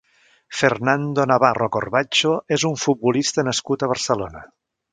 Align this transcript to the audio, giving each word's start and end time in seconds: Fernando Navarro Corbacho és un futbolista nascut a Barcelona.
Fernando 0.61 1.25
Navarro 1.31 1.67
Corbacho 1.75 2.31
és 2.57 2.65
un 2.71 2.81
futbolista 2.87 3.47
nascut 3.49 3.87
a 3.87 3.91
Barcelona. 3.95 4.43